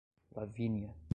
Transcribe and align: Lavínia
Lavínia 0.35 0.97